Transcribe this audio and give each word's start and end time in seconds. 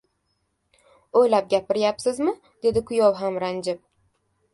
—O‘ylab 1.19 1.51
gapiryapsizmi?— 1.53 2.33
dedi 2.67 2.83
kuyov 2.93 3.21
ham 3.21 3.39
ranjib. 3.45 3.83